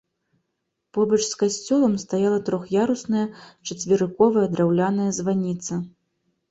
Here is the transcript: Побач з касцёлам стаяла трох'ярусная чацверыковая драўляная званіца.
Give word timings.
Побач 0.97 1.19
з 1.25 1.35
касцёлам 1.41 1.93
стаяла 2.05 2.39
трох'ярусная 2.47 3.27
чацверыковая 3.69 4.47
драўляная 4.57 5.11
званіца. 5.21 5.73